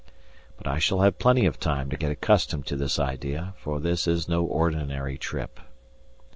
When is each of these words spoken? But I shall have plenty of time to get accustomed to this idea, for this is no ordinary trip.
But 0.57 0.65
I 0.65 0.79
shall 0.79 1.01
have 1.01 1.19
plenty 1.19 1.45
of 1.45 1.59
time 1.59 1.91
to 1.91 1.95
get 1.95 2.09
accustomed 2.11 2.65
to 2.65 2.75
this 2.75 2.97
idea, 2.97 3.53
for 3.59 3.79
this 3.79 4.07
is 4.07 4.27
no 4.27 4.43
ordinary 4.43 5.15
trip. 5.19 5.59